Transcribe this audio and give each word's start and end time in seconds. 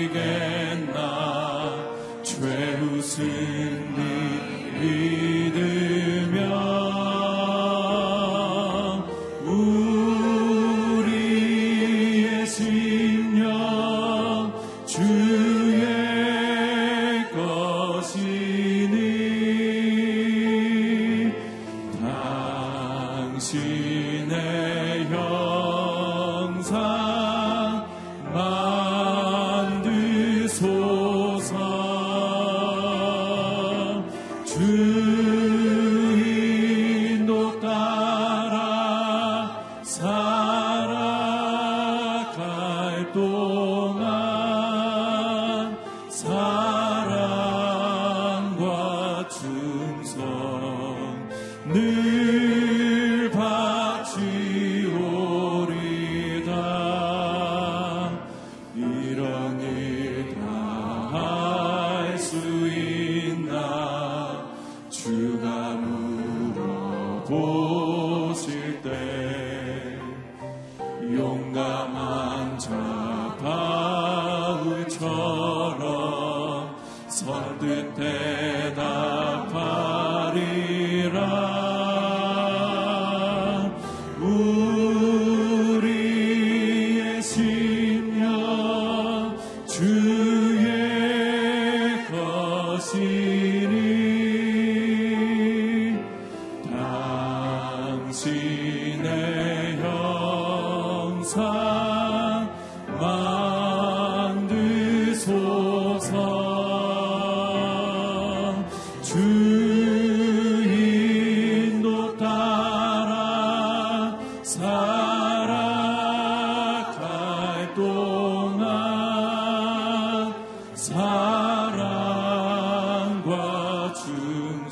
이겠나 0.00 1.90
죄로 2.22 3.02
승리를 3.02 4.40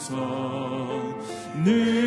백성 0.08 1.14
늘 1.64 1.97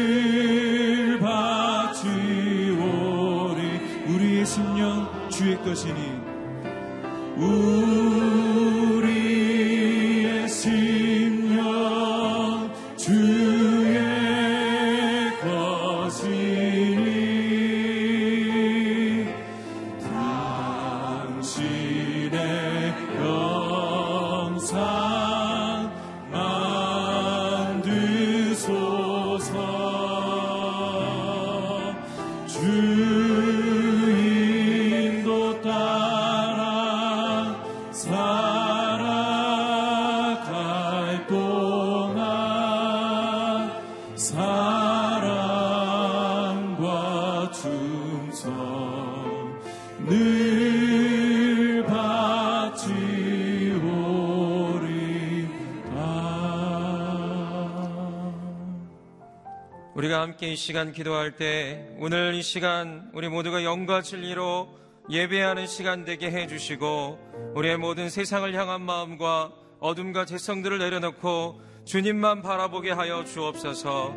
우리가 59.94 60.22
함께 60.22 60.54
이 60.54 60.56
시간 60.56 60.94
기도할 60.94 61.36
때 61.36 61.86
오늘 62.00 62.34
이 62.34 62.42
시간 62.42 63.10
우리 63.14 63.28
모두가 63.28 63.66
영과 63.66 64.02
진리로 64.02 64.70
예배하는 65.10 65.68
시간 65.68 66.06
되게 66.06 66.32
해주시고 66.32 67.54
우리의 67.56 67.78
모든 67.78 68.10
세상을 68.10 68.54
향한 68.54 68.82
마음과 68.82 69.52
어둠과 69.82 70.26
재성들을 70.26 70.80
내려놓고 70.80 71.60
주님만 71.84 72.42
바라보게 72.42 72.92
하여 72.92 73.26
주옵소서. 73.26 74.16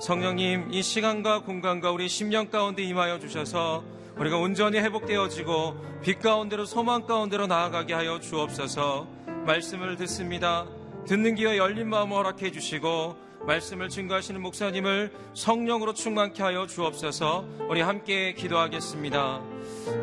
성령님 0.00 0.72
이 0.72 0.82
시간과 0.82 1.42
공간과 1.42 1.90
우리 1.90 2.08
심령 2.08 2.48
가운데 2.48 2.84
임하여 2.84 3.18
주셔서 3.18 3.82
우리가 4.18 4.36
온전히 4.36 4.78
회복되어지고 4.78 6.02
빛 6.02 6.20
가운데로 6.20 6.66
소망 6.66 7.04
가운데로 7.04 7.48
나아가게 7.48 7.94
하여 7.94 8.20
주옵소서. 8.20 9.08
말씀을 9.44 9.96
듣습니다. 9.96 10.66
듣는 11.08 11.34
귀와 11.34 11.56
열린 11.56 11.88
마음을 11.88 12.16
허락해 12.16 12.52
주시고 12.52 13.26
말씀을 13.46 13.88
증거하시는 13.88 14.40
목사님을 14.40 15.12
성령으로 15.34 15.94
충만케 15.94 16.42
하여 16.42 16.66
주옵소서 16.66 17.46
우리 17.68 17.80
함께 17.80 18.34
기도하겠습니다. 18.34 19.40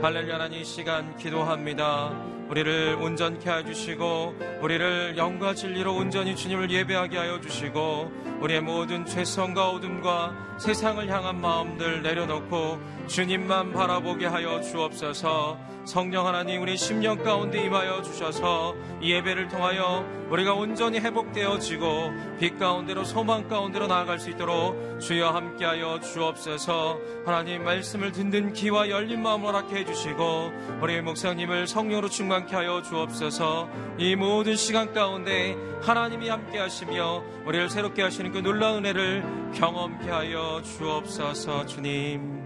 할렐루야 0.02 0.36
하나님 0.36 0.62
이 0.62 0.66
시간 0.66 1.18
기도합니다. 1.18 2.12
우리를 2.50 2.98
온전케 3.02 3.50
하여 3.50 3.66
주시고 3.66 4.36
우리를 4.62 5.18
영과 5.18 5.54
진리로 5.54 5.96
온전히 5.96 6.36
주님을 6.36 6.72
예배하게 6.72 7.18
하여 7.18 7.42
주시고 7.42 8.12
우리의 8.42 8.62
모든 8.62 9.06
죄성과 9.06 9.72
어둠과 9.72 10.58
세상을 10.60 11.06
향한 11.10 11.42
마음들 11.42 12.02
내려놓고 12.02 12.80
주님만 13.08 13.74
바라보게 13.74 14.26
하여 14.26 14.62
주옵소서 14.62 15.73
성령 15.86 16.26
하나님 16.26 16.62
우리 16.62 16.78
심령 16.78 17.22
가운데 17.22 17.62
임하여 17.62 18.02
주셔서 18.04 18.76
이 19.02 19.12
예배를 19.12 19.50
통하여 19.50 20.06
우리가 20.30 20.54
온전히 20.54 21.00
회복되어지고 21.00 22.38
빛 22.40 22.58
가운데로 22.58 23.04
소망 23.04 23.48
가운데로 23.48 23.88
나아갈 23.88 24.20
수 24.20 24.30
있도록 24.30 25.00
주여 25.00 25.30
함께하여 25.30 26.00
주옵소서. 26.00 27.00
하나님 27.26 27.64
말씀을 27.64 28.14
듣는 28.14 28.54
귀와 28.54 28.90
열린 28.90 29.22
마음을 29.22 29.48
허락해 29.48 29.86
주시고 29.86 30.52
우리 30.82 31.02
목사님을 31.02 31.68
성령으로 31.68 32.10
충만케 32.10 32.56
하여 32.56 32.82
주옵소서. 32.82 33.70
이 33.98 34.16
모든 34.16 34.56
시간 34.56 34.94
가운데 34.94 35.56
하나님이 35.82 36.30
함께 36.30 36.60
하시며 36.60 37.24
우리를 37.46 37.70
새롭게 37.70 38.02
하시는 38.04 38.32
그 38.32 38.40
놀라운 38.40 38.86
은혜를 38.86 39.52
경험케 39.54 40.10
하여 40.10 40.62
주옵소서 40.64 41.66
주님 41.66 42.43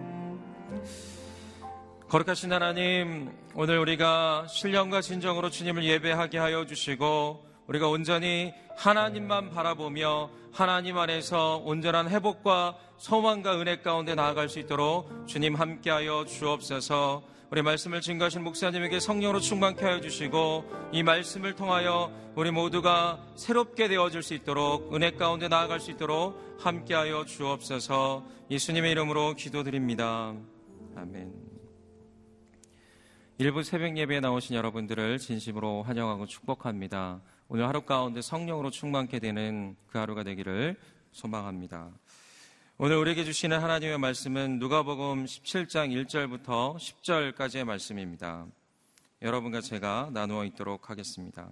거룩하신 2.09 2.54
하나님, 2.54 3.30
오늘 3.54 3.80
우리가 3.80 4.48
신령과 4.48 5.01
진정으로 5.01 5.50
주님을 5.50 5.83
예배하게 5.83 6.38
하여 6.38 6.65
주시고, 6.65 7.45
우리가 7.68 7.89
온전히 7.89 8.54
하나님만 8.77 9.50
바라보며 9.50 10.30
하나님 10.54 10.98
안에서 10.98 11.57
온전한 11.65 12.09
회복과 12.09 12.77
소망과 12.98 13.59
은혜 13.59 13.81
가운데 13.81 14.15
나아갈 14.15 14.48
수 14.48 14.59
있도록 14.59 15.27
주님 15.27 15.56
함께하여 15.56 16.24
주옵소서. 16.25 17.24
우리 17.51 17.62
말씀을 17.62 18.00
증거하신 18.00 18.42
목사님에게 18.42 19.01
성령으로 19.01 19.42
충만케 19.42 19.83
하여 19.83 20.00
주시고 20.00 20.89
이 20.94 21.04
말씀을 21.04 21.56
통하여 21.56 22.12
우리 22.36 22.51
모두가 22.51 23.19
새롭게 23.36 23.89
되어질 23.89 24.24
수 24.24 24.33
있도록 24.33 24.94
은혜 24.94 25.12
가운데 25.12 25.50
나아갈 25.50 25.81
수 25.81 25.92
있도록 25.92 26.57
함께하여 26.59 27.25
주옵소서. 27.25 28.24
예수님의 28.50 28.92
이름으로 28.92 29.33
기도드립니다. 29.33 30.33
아멘. 30.95 31.46
일부 33.39 33.61
새벽 33.61 33.95
예배에 33.95 34.19
나오신 34.19 34.55
여러분들을 34.55 35.19
진심으로 35.19 35.83
환영하고 35.83 36.25
축복합니다. 36.25 37.21
오늘 37.49 37.67
하루 37.67 37.81
가운데 37.81 38.19
성령으로 38.19 38.71
충만케 38.71 39.19
되는 39.19 39.75
그 39.85 39.99
하루가 39.99 40.23
되기를 40.23 40.75
소망합니다. 41.11 41.91
오늘 42.79 42.97
우리에게 42.97 43.23
주시는 43.23 43.59
하나님의 43.59 43.99
말씀은 43.99 44.57
누가복음 44.57 45.25
17장 45.25 46.07
1절부터 46.07 46.77
10절까지의 46.77 47.63
말씀입니다. 47.63 48.47
여러분과 49.21 49.61
제가 49.61 50.09
나누어 50.13 50.43
있도록 50.43 50.89
하겠습니다. 50.89 51.51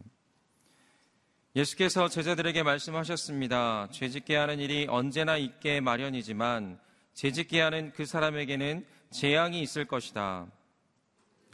예수께서 1.55 2.09
제자들에게 2.09 2.63
말씀하셨습니다. 2.63 3.89
죄짓게 3.91 4.35
하는 4.35 4.57
일이 4.57 4.87
언제나 4.89 5.37
있게 5.37 5.81
마련이지만 5.81 6.79
죄짓게 7.13 7.61
하는 7.61 7.91
그 7.91 8.07
사람에게는 8.07 8.83
재앙이 9.11 9.61
있을 9.61 9.85
것이다. 9.85 10.47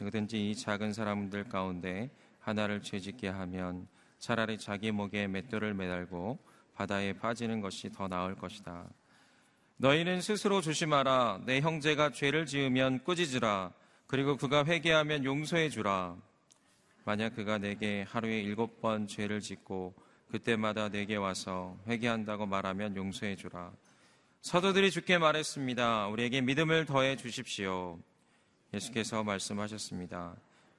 누구든지 0.02 0.50
이 0.50 0.56
작은 0.56 0.92
사람들 0.92 1.44
가운데 1.44 2.10
하나를 2.40 2.82
죄짓게 2.82 3.28
하면 3.28 3.86
차라리 4.18 4.58
자기 4.58 4.90
목에 4.90 5.28
맷돌을 5.28 5.74
매달고 5.74 6.38
바다에 6.74 7.12
빠지는 7.12 7.60
것이 7.60 7.90
더 7.92 8.08
나을 8.08 8.34
것이다. 8.34 8.88
너희는 9.76 10.20
스스로 10.20 10.60
조심하라. 10.60 11.42
내 11.46 11.60
형제가 11.60 12.10
죄를 12.10 12.46
지으면 12.46 13.02
꾸짖으라. 13.04 13.72
그리고 14.06 14.36
그가 14.36 14.64
회개하면 14.64 15.24
용서해 15.24 15.70
주라. 15.70 16.16
만약 17.04 17.34
그가 17.34 17.58
내게 17.58 18.02
하루에 18.08 18.40
일곱 18.40 18.80
번 18.80 19.06
죄를 19.06 19.40
짓고 19.40 19.94
그때마다 20.30 20.88
내게 20.88 21.16
와서 21.16 21.76
회개한다고 21.86 22.46
말하면 22.46 22.96
용서해 22.96 23.36
주라. 23.36 23.72
사도들이 24.40 24.90
주께 24.90 25.18
말했습니다. 25.18 26.08
우리에게 26.08 26.40
믿음을 26.40 26.86
더해 26.86 27.16
주십시오. 27.16 27.98
예수께서 28.74 29.22
말씀하셨습니다. 29.22 30.34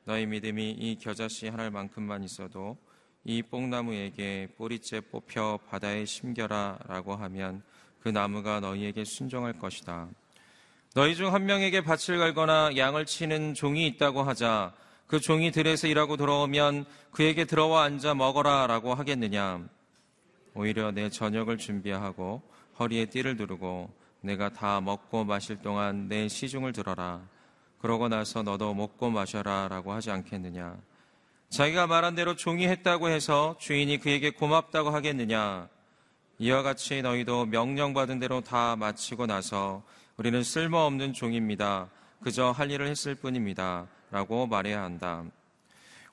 너희 0.05 0.25
믿음이 0.25 0.71
이 0.71 0.97
겨자씨 0.97 1.47
하나만큼만 1.47 2.23
있어도 2.23 2.77
이 3.23 3.41
뽕나무에게 3.41 4.50
뿌리째 4.57 5.00
뽑혀 5.00 5.59
바다에 5.69 6.03
심겨라 6.05 6.79
라고 6.88 7.15
하면 7.15 7.62
그 8.01 8.09
나무가 8.09 8.59
너희에게 8.59 9.05
순종할 9.05 9.53
것이다. 9.59 10.09
너희 10.93 11.15
중 11.15 11.33
한 11.33 11.45
명에게 11.45 11.81
밭을 11.81 12.17
갈거나 12.19 12.75
양을 12.75 13.05
치는 13.05 13.53
종이 13.53 13.88
있다고 13.88 14.23
하자 14.23 14.73
그 15.07 15.19
종이 15.19 15.51
들에서 15.51 15.88
일하고 15.88 16.17
돌아오면 16.17 16.85
그에게 17.12 17.45
들어와 17.45 17.83
앉아 17.83 18.15
먹어라 18.15 18.67
라고 18.67 18.93
하겠느냐. 18.93 19.67
오히려 20.55 20.91
내 20.91 21.09
저녁을 21.09 21.57
준비하고 21.57 22.41
허리에 22.79 23.05
띠를 23.05 23.38
두르고 23.38 23.91
내가 24.21 24.50
다 24.50 24.81
먹고 24.81 25.23
마실 25.23 25.62
동안 25.62 26.07
내 26.07 26.27
시중을 26.27 26.73
들어라. 26.73 27.21
그러고 27.84 28.08
나서 28.08 28.44
너도 28.44 28.74
먹고 28.74 29.10
마셔라 29.10 29.68
라고 29.68 29.92
하지 29.92 30.10
않겠느냐. 30.10 30.78
자기가 31.50 31.86
말한 31.86 32.16
대로 32.16 32.34
종이 32.34 32.66
했다고 32.66 33.10
해서 33.10 33.58
주인이 33.60 33.98
그에게 33.98 34.30
고맙다고 34.30 34.90
하겠느냐. 34.92 35.68
이와 36.40 36.62
같이 36.63 37.02
너희도 37.02 37.48
명령받은 37.48 38.20
대로 38.20 38.40
다 38.40 38.78
마치고 38.78 39.25
나서 39.25 39.84
우리는 40.16 40.42
쓸모없는 40.42 41.12
종입니다. 41.12 41.90
그저 42.22 42.52
할 42.52 42.72
일을 42.72 42.88
했을 42.88 43.16
뿐입니다. 43.16 43.88
라고 44.12 44.48
말해야 44.48 44.82
한다. 44.82 45.25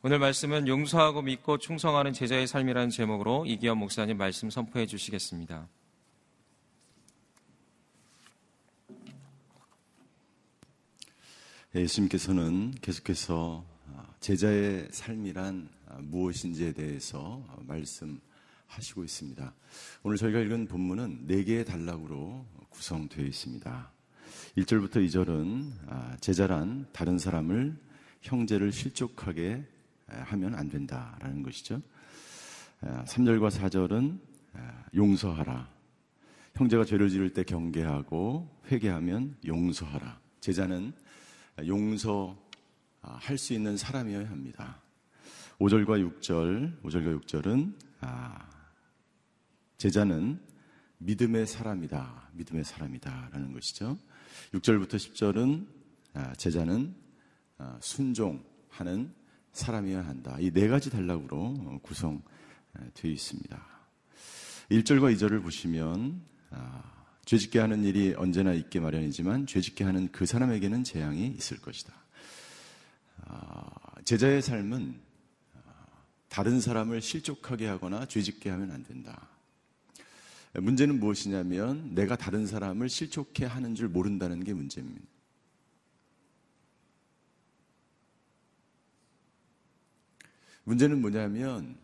오늘 0.02 0.18
말씀은 0.18 0.66
용서하고 0.66 1.22
믿고 1.22 1.58
충성하는 1.58 2.12
제자의 2.12 2.48
삶이라는 2.48 2.90
제목으로 2.90 3.46
이기현 3.46 3.78
목사님 3.78 4.16
말씀 4.16 4.50
선포해 4.50 4.86
주시겠습니다. 4.86 5.68
예수님께서는 11.74 12.74
계속해서 12.80 13.64
제자의 14.18 14.88
삶이란 14.90 15.68
무엇인지에 16.00 16.72
대해서 16.72 17.44
말씀하시고 17.60 19.04
있습니다. 19.04 19.54
오늘 20.02 20.16
저희가 20.16 20.40
읽은 20.40 20.66
본문은 20.66 21.28
네 21.28 21.44
개의 21.44 21.64
단락으로 21.64 22.44
구성되어 22.70 23.24
있습니다. 23.24 23.92
1절부터 24.58 24.96
2절은 24.96 25.72
아, 25.86 26.16
제자란 26.20 26.88
다른 26.92 27.18
사람을 27.18 27.76
형제를 28.22 28.72
실족하게 28.72 29.64
하면 30.08 30.56
안 30.56 30.68
된다라는 30.68 31.44
것이죠. 31.44 31.80
3절과 32.82 33.44
아, 33.44 33.48
4절은 33.48 34.18
아, 34.54 34.84
용서하라. 34.94 35.70
형제가 36.56 36.84
죄를 36.84 37.10
지을 37.10 37.32
때 37.32 37.44
경계하고 37.44 38.62
회개하면 38.72 39.36
용서하라. 39.46 40.18
제자는 40.40 40.92
용서할 41.66 43.36
수 43.36 43.52
있는 43.54 43.76
사람이어야 43.76 44.28
합니다. 44.30 44.80
5절과 45.58 46.20
6절, 46.20 46.82
5절과 46.82 47.20
6절은 47.24 47.74
제자는 49.78 50.40
믿음의 50.98 51.46
사람이다. 51.46 52.30
믿음의 52.32 52.64
사람이다 52.64 53.30
라는 53.32 53.52
것이죠. 53.52 53.96
6절부터 54.54 54.94
10절은 54.96 55.66
아, 56.14 56.34
제자는 56.34 56.94
아, 57.58 57.78
순종하는 57.80 59.12
사람이어야 59.52 60.06
한다. 60.06 60.36
이 60.38 60.50
네 60.50 60.68
가지 60.68 60.90
단락으로 60.90 61.80
구성되어 61.82 62.22
있습니다. 63.04 63.66
1절과 64.70 65.14
2절을 65.16 65.42
보시면 65.42 66.22
아, 66.50 66.99
죄짓게 67.24 67.58
하는 67.58 67.84
일이 67.84 68.14
언제나 68.16 68.52
있게 68.52 68.80
마련이지만 68.80 69.46
죄짓게 69.46 69.84
하는 69.84 70.10
그 70.10 70.26
사람에게는 70.26 70.84
재앙이 70.84 71.28
있을 71.28 71.60
것이다. 71.60 71.94
제자의 74.04 74.42
삶은 74.42 75.00
다른 76.28 76.60
사람을 76.60 77.00
실족하게 77.00 77.66
하거나 77.66 78.06
죄짓게 78.06 78.50
하면 78.50 78.70
안 78.70 78.82
된다. 78.82 79.28
문제는 80.54 80.98
무엇이냐면 80.98 81.94
내가 81.94 82.16
다른 82.16 82.46
사람을 82.46 82.88
실족해 82.88 83.44
하는 83.44 83.74
줄 83.74 83.88
모른다는 83.88 84.42
게 84.42 84.52
문제입니다. 84.52 85.06
문제는 90.64 91.00
뭐냐면 91.00 91.78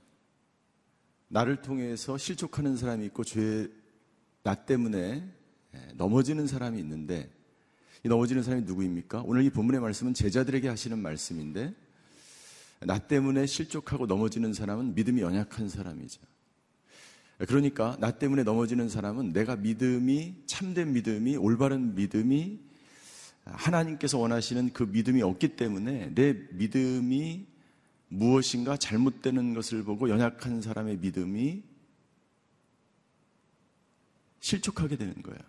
나를 1.28 1.62
통해서 1.62 2.18
실족하는 2.18 2.76
사람이 2.76 3.06
있고 3.06 3.24
죄, 3.24 3.68
나 4.46 4.54
때문에 4.54 5.28
넘어지는 5.94 6.46
사람이 6.46 6.78
있는데 6.78 7.28
이 8.04 8.08
넘어지는 8.08 8.44
사람이 8.44 8.62
누구입니까? 8.62 9.22
오늘 9.26 9.42
이 9.42 9.50
본문의 9.50 9.80
말씀은 9.80 10.14
제자들에게 10.14 10.68
하시는 10.68 10.96
말씀인데 10.96 11.74
나 12.82 12.96
때문에 12.96 13.46
실족하고 13.46 14.06
넘어지는 14.06 14.52
사람은 14.52 14.94
믿음이 14.94 15.20
연약한 15.20 15.68
사람이죠. 15.68 16.20
그러니까 17.38 17.96
나 17.98 18.12
때문에 18.12 18.44
넘어지는 18.44 18.88
사람은 18.88 19.32
내가 19.32 19.56
믿음이 19.56 20.44
참된 20.46 20.92
믿음이 20.92 21.36
올바른 21.36 21.96
믿음이 21.96 22.60
하나님께서 23.46 24.16
원하시는 24.16 24.72
그 24.72 24.84
믿음이 24.84 25.22
없기 25.22 25.56
때문에 25.56 26.14
내 26.14 26.34
믿음이 26.52 27.46
무엇인가 28.06 28.76
잘못되는 28.76 29.54
것을 29.54 29.82
보고 29.82 30.08
연약한 30.08 30.62
사람의 30.62 30.98
믿음이 30.98 31.64
실족하게 34.40 34.96
되는 34.96 35.14
거예요. 35.22 35.40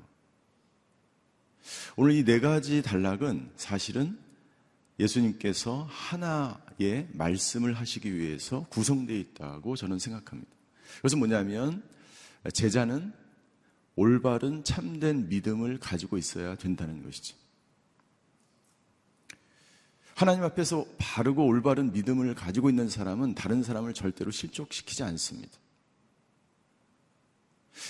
오늘 1.95 2.13
이 2.13 2.23
네 2.23 2.39
가지 2.39 2.81
단락은 2.81 3.51
사실은 3.57 4.17
예수님께서 4.99 5.87
하나의 5.89 7.07
말씀을 7.13 7.73
하시기 7.73 8.13
위해서 8.15 8.65
구성되어 8.69 9.15
있다고 9.17 9.75
저는 9.75 9.99
생각합니다. 9.99 10.51
그것은 10.97 11.19
뭐냐면 11.19 11.83
제자는 12.53 13.13
올바른 13.95 14.63
참된 14.63 15.27
믿음을 15.27 15.79
가지고 15.79 16.17
있어야 16.17 16.55
된다는 16.55 17.03
것이죠. 17.03 17.35
하나님 20.15 20.43
앞에서 20.43 20.85
바르고 20.97 21.45
올바른 21.45 21.91
믿음을 21.91 22.33
가지고 22.33 22.69
있는 22.69 22.89
사람은 22.89 23.35
다른 23.35 23.61
사람을 23.61 23.93
절대로 23.93 24.31
실족시키지 24.31 25.03
않습니다. 25.03 25.57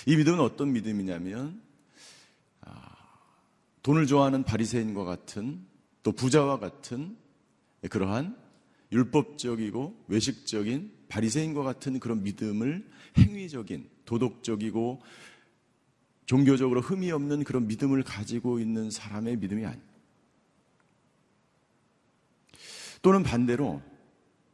이 0.06 0.16
믿음은 0.16 0.40
어떤 0.40 0.72
믿음이냐면 0.72 1.60
아, 2.60 2.96
돈을 3.82 4.06
좋아하는 4.06 4.44
바리새인과 4.44 5.04
같은 5.04 5.64
또 6.02 6.12
부자와 6.12 6.58
같은 6.58 7.16
그러한 7.90 8.36
율법적이고 8.92 10.04
외식적인 10.08 10.92
바리새인과 11.08 11.62
같은 11.62 12.00
그런 12.00 12.22
믿음을 12.22 12.88
행위적인 13.16 13.88
도덕적이고 14.04 15.02
종교적으로 16.26 16.80
흠이 16.80 17.10
없는 17.10 17.44
그런 17.44 17.66
믿음을 17.66 18.02
가지고 18.02 18.60
있는 18.60 18.90
사람의 18.90 19.38
믿음이 19.38 19.64
아니. 19.64 19.80
또는 23.00 23.22
반대로 23.22 23.80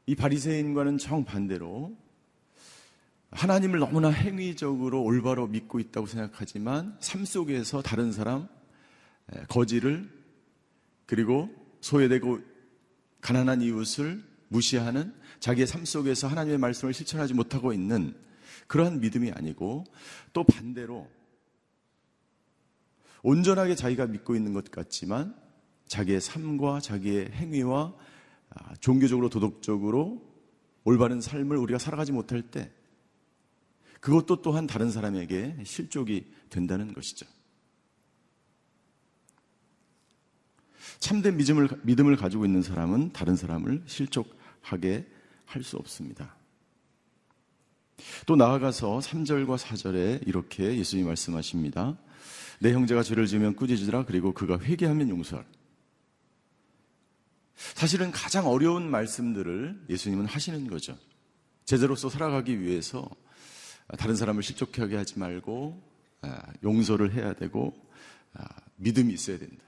이 0.07 0.15
바리새인과는 0.15 0.99
정반대로 0.99 1.97
하나님을 3.35 3.81
너무나 3.81 4.11
행위적으로 4.11 5.03
올바로 5.03 5.49
믿고 5.49 5.81
있다고 5.81 6.07
생각하지만 6.07 6.97
삶 7.01 7.25
속에서 7.25 7.83
다른 7.83 8.13
사람 8.13 8.49
거지를 9.49 10.09
그리고 11.07 11.51
소외되고 11.81 12.39
가난한 13.21 13.61
이웃을 13.63 14.23
무시하는 14.49 15.13
자기의 15.41 15.67
삶 15.67 15.85
속에서 15.85 16.29
하나님의 16.29 16.59
말씀을 16.59 16.95
실천하지 16.95 17.35
못하고 17.35 17.73
있는 17.73 18.15
그러한 18.69 19.01
믿음이 19.01 19.33
아니고 19.33 19.85
또 20.33 20.45
반대로 20.45 21.09
온전하게 23.23 23.75
자기가 23.75 24.07
믿고 24.07 24.37
있는 24.37 24.53
것 24.53 24.71
같지만 24.71 25.35
자기의 25.89 26.21
삶과 26.21 26.81
자기의 26.81 27.31
행위와 27.33 27.95
아, 28.51 28.75
종교적으로 28.77 29.29
도덕적으로 29.29 30.23
올바른 30.85 31.21
삶을 31.21 31.57
우리가 31.57 31.79
살아가지 31.79 32.13
못할 32.13 32.43
때 32.43 32.71
그것도 34.05 34.43
또한 34.43 34.67
다른 34.67 34.91
사람에게 34.91 35.57
실족이 35.65 36.31
된다는 36.51 36.93
것이죠. 36.93 37.25
참된 40.99 41.39
믿음을, 41.39 41.71
믿음을 41.85 42.15
가지고 42.17 42.45
있는 42.45 42.61
사람은 42.61 43.15
다른 43.15 43.35
사람을 43.35 43.85
실족하게 43.87 45.09
할 45.47 45.63
수 45.63 45.79
없습니다. 45.79 46.37
또 48.27 48.37
나아가서 48.37 48.99
3절과 48.99 49.57
4절에 49.57 50.29
이렇게 50.29 50.77
예수님이 50.77 51.09
말씀하십니다. 51.09 51.97
내 52.61 52.75
형제가 52.75 53.03
죄를 53.03 53.27
지으면 53.27 53.57
꾸짖으라 53.57 54.05
그리고 54.05 54.35
그가 54.35 54.59
회개하면 54.59 55.09
용서하라. 55.09 55.47
사실은 57.55 58.11
가장 58.11 58.47
어려운 58.49 58.91
말씀들을 58.91 59.87
예수님은 59.89 60.27
하시는 60.27 60.67
거죠. 60.67 60.99
제자로서 61.65 62.11
살아가기 62.11 62.61
위해서 62.61 63.09
다른 63.99 64.17
사람을 64.17 64.43
실족하게 64.43 64.97
하지 64.97 65.19
말고 65.19 65.81
아, 66.23 66.43
용서를 66.63 67.13
해야 67.13 67.35
되고 67.35 67.75
아, 68.33 68.45
믿음이 68.77 69.13
있어야 69.13 69.39
된다. 69.39 69.63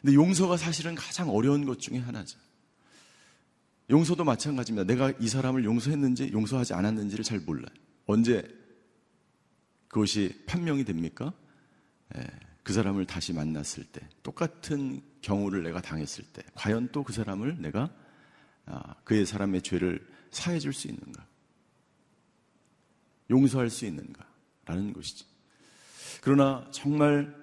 근데 0.00 0.14
용서가 0.14 0.56
사실은 0.56 0.94
가장 0.94 1.30
어려운 1.30 1.64
것 1.64 1.78
중에 1.78 1.98
하나죠. 1.98 2.38
용서도 3.90 4.24
마찬가지입니다. 4.24 4.84
내가 4.84 5.12
이 5.20 5.28
사람을 5.28 5.64
용서했는지 5.64 6.32
용서하지 6.32 6.74
않았는지를 6.74 7.24
잘 7.24 7.38
몰라요. 7.40 7.72
언제 8.06 8.42
그것이 9.88 10.42
판명이 10.46 10.84
됩니까? 10.84 11.32
예, 12.16 12.26
그 12.62 12.72
사람을 12.72 13.06
다시 13.06 13.32
만났을 13.32 13.84
때, 13.84 14.00
똑같은 14.22 15.02
경우를 15.20 15.62
내가 15.62 15.80
당했을 15.82 16.24
때, 16.32 16.42
과연 16.54 16.88
또 16.92 17.02
그 17.02 17.12
사람을 17.12 17.60
내가 17.60 17.90
아, 18.66 18.94
그의 19.04 19.26
사람의 19.26 19.62
죄를 19.62 20.06
사해 20.30 20.58
줄 20.58 20.72
수 20.72 20.88
있는가? 20.88 21.26
용서할 23.32 23.70
수 23.70 23.86
있는가? 23.86 24.24
라는 24.66 24.92
것이지. 24.92 25.24
그러나 26.20 26.68
정말 26.70 27.34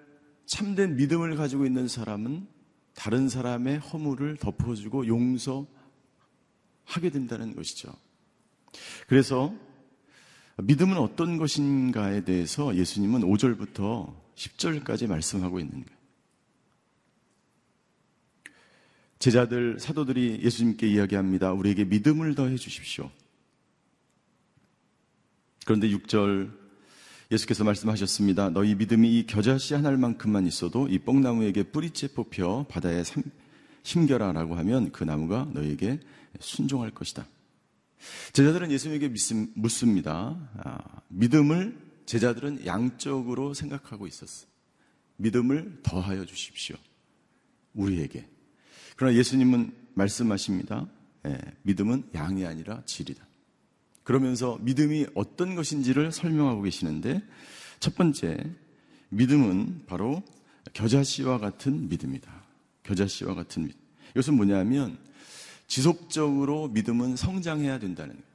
참된 0.46 0.96
믿음을 0.96 1.36
가지고 1.36 1.65
있는 1.65 1.88
사람은 1.88 2.48
다른 2.96 3.27
사람의 3.27 3.79
허물을 3.79 4.38
덮어주고 4.38 5.08
용서 5.08 5.67
하게 6.86 7.10
된다는 7.10 7.55
것이죠. 7.55 7.93
그래서 9.08 9.53
믿음은 10.58 10.98
어떤 10.98 11.38
것인가에 11.38 12.24
대해서 12.24 12.75
예수님은 12.75 13.22
5절부터 13.22 14.13
10절까지 14.36 15.08
말씀하고 15.08 15.60
있는 15.60 15.84
거예요. 15.84 16.00
제자들, 19.19 19.79
사도들이 19.79 20.39
예수님께 20.43 20.88
이야기합니다. 20.88 21.51
우리에게 21.51 21.84
믿음을 21.84 22.36
더해 22.36 22.55
주십시오. 22.55 23.12
그런데 25.69 25.88
6절 25.89 26.51
예수께서 27.29 27.63
말씀하셨습니다. 27.63 28.49
너희 28.49 28.73
믿음이 28.73 29.19
이 29.19 29.27
겨자씨 29.27 29.75
하나만큼만 29.75 30.47
있어도 30.47 30.88
이 30.88 30.97
뽕나무에게 30.97 31.61
뿌리째 31.61 32.07
뽑혀 32.07 32.65
바다에 32.67 33.03
심겨라라고 33.83 34.55
하면 34.55 34.91
그 34.91 35.03
나무가 35.03 35.47
너희에게 35.53 35.99
순종할 36.39 36.89
것이다. 36.89 37.27
제자들은 38.33 38.71
예수님에게 38.71 39.13
묻습니다. 39.53 40.49
아, 40.57 41.01
믿음을 41.09 41.77
제자들은 42.07 42.65
양적으로 42.65 43.53
생각하고 43.53 44.07
있었어. 44.07 44.47
믿음을 45.17 45.81
더하여 45.83 46.25
주십시오. 46.25 46.77
우리에게. 47.75 48.27
그러나 48.95 49.15
예수님은 49.15 49.71
말씀하십니다. 49.93 50.88
예, 51.27 51.39
믿음은 51.61 52.09
양이 52.15 52.43
아니라 52.47 52.81
질이다. 52.88 53.28
그러면서 54.03 54.58
믿음이 54.62 55.08
어떤 55.13 55.56
것인지를 55.56 56.12
설명하고 56.12 56.62
계시는데 56.63 57.22
첫 57.79 57.96
번째 57.96 58.38
믿음은 59.10 59.84
바로 59.88 60.24
겨자씨와 60.74 61.39
같은 61.39 61.89
믿음이다. 61.89 62.32
겨자씨와 62.84 63.36
같은 63.36 63.63
믿음. 63.63 63.79
이것은 64.12 64.36
뭐냐면 64.36 64.98
지속적으로 65.68 66.68
믿음은 66.70 67.15
성장해야 67.15 67.79
된다는 67.79 68.15
거예요. 68.15 68.29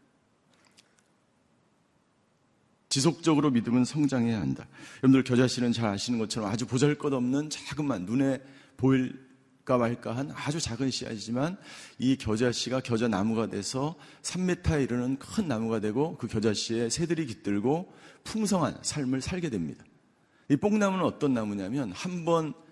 지속적으로 2.89 3.51
믿음은 3.51 3.85
성장해야 3.85 4.41
한다. 4.41 4.69
여러분들 4.99 5.25
겨자씨는 5.25 5.73
잘 5.73 5.87
아시는 5.87 6.21
것처럼 6.21 6.49
아주 6.49 6.65
보잘것없는 6.65 7.51
자그만 7.51 8.05
눈에 8.05 8.41
보일 8.77 9.24
까 9.65 9.79
말까 9.79 10.15
한 10.15 10.31
아주 10.35 10.61
작은 10.61 10.91
씨앗이지만 10.91 11.57
이 11.99 12.17
겨자씨가 12.17 12.81
겨자나무가 12.81 13.47
돼서 13.47 13.97
3m에 14.23 14.83
이르는 14.83 15.19
큰 15.19 15.49
나무가 15.49 15.81
되고 15.81 16.17
그 16.19 16.27
겨자씨에 16.29 16.91
새들이 16.91 17.27
깃들고 17.27 17.93
풍성한 18.25 18.79
삶을 18.83 19.23
살게 19.23 19.49
됩니다. 19.49 19.85
이 20.51 20.57
뽕나무는 20.57 21.05
어떤 21.05 21.33
나무냐면 21.35 21.93
한 21.93 22.25
번 22.25 22.65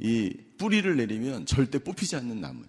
이 0.00 0.34
뿌리를 0.56 0.96
내리면 0.96 1.44
절대 1.44 1.78
뽑히지 1.78 2.16
않는 2.16 2.40
나무예요. 2.40 2.68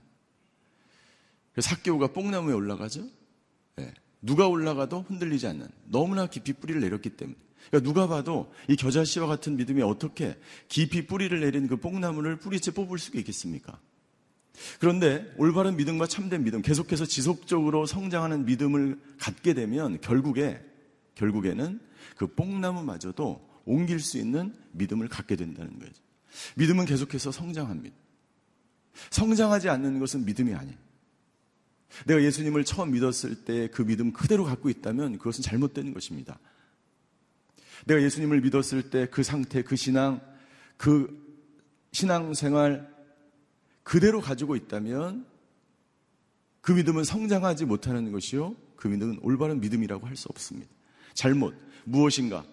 그래서 1.54 1.75
학교가 1.75 2.08
뽕나무에 2.08 2.54
올라가죠. 2.54 3.08
네. 3.78 3.94
누가 4.22 4.48
올라가도 4.48 5.06
흔들리지 5.08 5.48
않는 5.48 5.68
너무나 5.86 6.28
깊이 6.28 6.54
뿌리를 6.54 6.80
내렸기 6.82 7.12
때문에 7.12 7.38
그러니까 7.68 7.88
누가 7.88 8.08
봐도 8.08 8.51
이 8.68 8.75
겨자씨와 8.75 9.27
같은 9.27 9.56
믿음이 9.56 9.82
어떻게 9.82 10.38
깊이 10.68 11.06
뿌리를 11.06 11.38
내린 11.39 11.68
그 11.68 11.77
뽕나무를 11.77 12.38
뿌리채 12.38 12.72
뽑을 12.72 12.98
수가 12.98 13.20
있겠습니까? 13.20 13.80
그런데 14.80 15.32
올바른 15.38 15.77
믿음과 15.77 16.08
참된 16.08 16.44
믿음, 16.44 16.62
계속해서 16.62 17.06
지속적으로 17.06 17.86
성장하는 17.86 18.46
믿음을 18.46 19.00
갖게 19.20 19.53
되면 19.53 20.00
결국에 20.01 20.62
결국에는 21.15 21.80
그 22.15 22.27
뽕나무마저도 22.27 23.50
옮길 23.65 24.00
수 24.00 24.18
있는 24.18 24.53
믿음을 24.72 25.08
갖게 25.08 25.36
된다는 25.36 25.80
거죠. 25.80 25.94
믿음은 26.56 26.86
계속해서 26.86 27.32
성장합니다. 27.32 27.96
성장하지 29.10 29.70
않는 29.70 30.00
것은 30.00 30.25
믿음이 30.25 30.53
아니에요. 30.53 30.77
내가 32.06 32.22
예수님을 32.24 32.63
처음 32.63 32.91
믿었을 32.91 33.44
때 33.44 33.68
그 33.68 33.86
믿음 33.86 34.13
그대로 34.13 34.46
갖고 34.46 34.70
있다면 34.70 35.18
그것은 35.18 35.44
잘못된 35.44 35.94
것입니다. 35.94 36.39
내가 37.85 38.01
예수님을 38.01 38.41
믿었을 38.41 38.89
때 38.89 39.07
그 39.07 39.23
상태, 39.23 39.61
그 39.63 39.75
신앙, 39.75 40.21
그 40.77 41.19
신앙생활 41.91 42.89
그대로 43.83 44.21
가지고 44.21 44.55
있다면 44.55 45.25
그 46.61 46.71
믿음은 46.71 47.03
성장하지 47.03 47.65
못하는 47.65 48.11
것이요. 48.11 48.55
그 48.75 48.88
믿음은 48.88 49.19
올바른 49.21 49.59
믿음이라고 49.59 50.07
할 50.07 50.15
수 50.15 50.27
없습니다. 50.29 50.71
잘못, 51.13 51.55
무엇인가, 51.83 52.45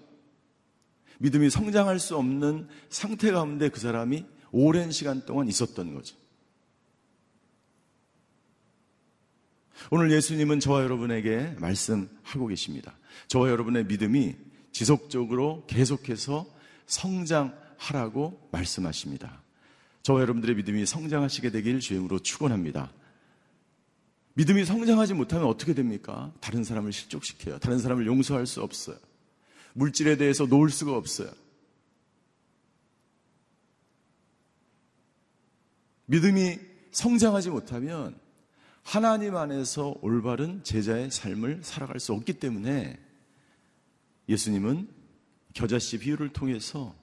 믿음이 1.18 1.50
성장할 1.50 1.98
수 1.98 2.16
없는 2.16 2.68
상태 2.88 3.30
가운데 3.30 3.68
그 3.68 3.80
사람이 3.80 4.24
오랜 4.50 4.90
시간 4.90 5.24
동안 5.26 5.48
있었던 5.48 5.94
거죠. 5.94 6.16
오늘 9.90 10.10
예수님은 10.10 10.60
저와 10.60 10.82
여러분에게 10.82 11.54
말씀하고 11.60 12.46
계십니다. 12.48 12.96
저와 13.28 13.48
여러분의 13.50 13.84
믿음이 13.86 14.36
지속적으로 14.72 15.64
계속해서 15.66 16.46
성장하라고 16.86 18.48
말씀하십니다. 18.50 19.42
저와 20.02 20.22
여러분들의 20.22 20.56
믿음이 20.56 20.86
성장하시게 20.86 21.50
되길 21.50 21.80
주임으로 21.80 22.20
축원합니다. 22.20 22.92
믿음이 24.34 24.64
성장하지 24.64 25.14
못하면 25.14 25.48
어떻게 25.48 25.74
됩니까? 25.74 26.32
다른 26.40 26.62
사람을 26.62 26.92
실족시켜요. 26.92 27.58
다른 27.58 27.78
사람을 27.78 28.06
용서할 28.06 28.46
수 28.46 28.62
없어요. 28.62 28.96
물질에 29.74 30.16
대해서 30.16 30.46
놓을 30.46 30.70
수가 30.70 30.96
없어요. 30.96 31.30
믿음이 36.06 36.58
성장하지 36.92 37.50
못하면 37.50 38.18
하나님 38.82 39.36
안에서 39.36 39.94
올바른 40.00 40.64
제자의 40.64 41.10
삶을 41.10 41.60
살아갈 41.62 42.00
수 42.00 42.14
없기 42.14 42.34
때문에 42.34 42.98
예수님은 44.28 44.88
겨자씨 45.54 45.98
비유를 45.98 46.32
통해서 46.32 46.94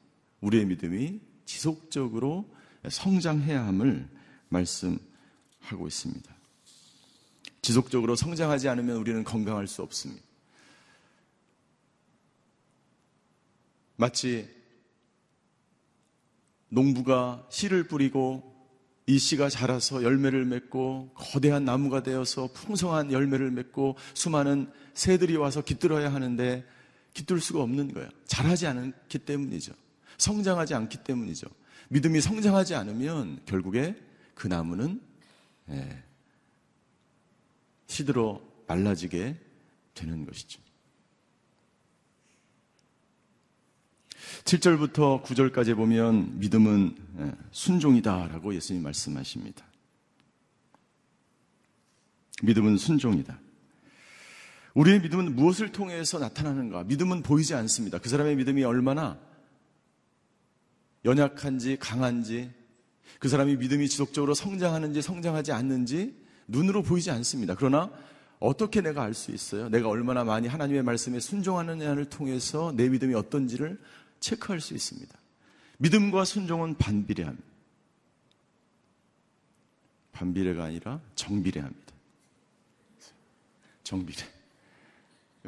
우리의 0.42 0.66
믿음이 0.66 1.20
지속적으로 1.46 2.50
성장해야 2.88 3.66
함을 3.66 4.08
말씀하고 4.50 5.88
있습니다. 5.88 6.36
지속적으로 7.62 8.16
성장하지 8.16 8.70
않으면 8.70 8.98
우리는 8.98 9.24
건강할 9.24 9.68
수 9.68 9.82
없습니다. 9.82 10.24
마치 13.96 14.48
농부가 16.70 17.48
씨를 17.50 17.88
뿌리고 17.88 18.54
이 19.08 19.18
씨가 19.18 19.50
자라서 19.50 20.04
열매를 20.04 20.46
맺고 20.46 21.12
거대한 21.14 21.64
나무가 21.64 22.04
되어서 22.04 22.50
풍성한 22.54 23.12
열매를 23.12 23.52
맺고 23.52 23.98
수많은 24.14 24.72
새들이 24.94 25.36
와서 25.38 25.62
깃들어야 25.62 26.14
하는데 26.14 26.66
깃들 27.16 27.40
수가 27.40 27.64
없는 27.64 27.94
거예요. 27.94 28.10
자라지 28.28 28.68
않기 28.68 29.20
때문이죠. 29.20 29.74
성장하지 30.18 30.76
않기 30.76 31.04
때문이죠. 31.04 31.48
믿음이 31.90 32.22
성장하지 32.22 32.76
않으면 32.76 33.40
결국에 33.46 33.96
그 34.36 34.48
나무는 34.48 35.02
예, 35.70 36.04
시들어 37.88 38.42
말라지게 38.68 39.40
되는 39.94 40.26
것이죠. 40.26 40.62
7절부터 44.44 45.24
9절까지 45.24 45.76
보면 45.76 46.40
믿음은 46.40 46.98
예, 47.20 47.32
순종이다라고 47.52 48.54
예수님 48.54 48.84
말씀하십니다. 48.84 49.66
믿음은 52.44 52.78
순종이다. 52.78 53.40
우리의 54.76 55.02
믿음은 55.02 55.36
무엇을 55.36 55.72
통해서 55.72 56.20
나타나는가? 56.20 56.84
믿음은 56.84 57.24
보이지 57.24 57.56
않습니다. 57.56 57.98
그 57.98 58.10
사람의 58.10 58.36
믿음이 58.36 58.64
얼마나 58.64 59.18
연약한지 61.06 61.78
강한지 61.78 62.52
그 63.20 63.30
사람이 63.30 63.56
믿음이 63.56 63.88
지속적으로 63.88 64.34
성장하는지 64.34 65.02
성장하지 65.02 65.54
않는지 65.54 66.16
눈으로 66.48 66.84
보이지 66.84 67.10
않습니다. 67.12 67.56
그러나 67.56 67.92
어떻게 68.40 68.82
내가 68.82 69.04
알 69.04 69.14
수 69.14 69.32
있어요? 69.32 69.70
내가 69.70 69.88
얼마나 69.88 70.26
많이 70.26 70.48
하나님의 70.48 70.84
말씀에 70.84 71.20
순종하느냐를 71.20 72.06
통해서 72.06 72.74
내 72.76 72.90
믿음이 72.90 73.14
어떤지를 73.16 73.80
체크할 74.20 74.60
수 74.60 74.74
있습니다. 74.74 75.18
믿음과 75.78 76.26
순종은 76.26 76.76
반비례합니다. 76.78 77.44
반비례가 80.12 80.66
아니라 80.66 81.00
정비례합니다. 81.16 81.94
정비례. 83.84 84.35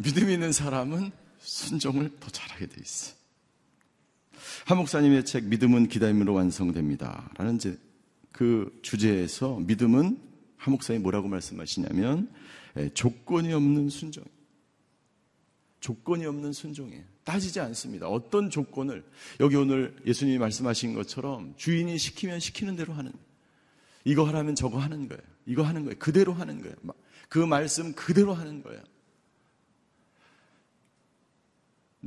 믿음 0.03 0.29
있는 0.29 0.51
사람은 0.51 1.12
순종을 1.39 2.12
더 2.19 2.29
잘하게 2.29 2.67
돼 2.67 2.75
있어요. 2.81 3.15
한 4.65 4.77
목사님의 4.77 5.25
책 5.25 5.45
믿음은 5.45 5.88
기다림으로 5.88 6.33
완성됩니다. 6.33 7.29
라는 7.38 7.60
그 8.31 8.79
주제에서 8.81 9.60
믿음은 9.60 10.19
한 10.57 10.71
목사님이 10.71 11.01
뭐라고 11.03 11.27
말씀하시냐면 11.27 12.29
조건이 12.93 13.53
없는 13.53 13.89
순종. 13.89 14.23
조건이 15.79 16.25
없는 16.25 16.53
순종이에요. 16.53 17.03
따지지 17.23 17.60
않습니다. 17.60 18.07
어떤 18.07 18.49
조건을 18.49 19.05
여기 19.39 19.55
오늘 19.55 19.95
예수님이 20.05 20.38
말씀하신 20.38 20.93
것처럼 20.95 21.53
주인이 21.57 21.97
시키면 21.97 22.39
시키는 22.39 22.75
대로 22.75 22.93
하는 22.93 23.12
이거 24.05 24.25
하라면 24.25 24.55
저거 24.55 24.79
하는 24.79 25.07
거예요. 25.07 25.21
이거 25.45 25.63
하는 25.63 25.83
거예요. 25.83 25.97
그대로 25.99 26.33
하는 26.33 26.62
거예요. 26.62 26.75
그 27.29 27.39
말씀 27.39 27.93
그대로 27.93 28.33
하는 28.33 28.63
거예요. 28.63 28.81